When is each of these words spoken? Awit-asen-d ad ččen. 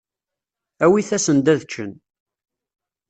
Awit-asen-d 0.83 1.47
ad 1.53 1.61
ččen. 1.67 1.91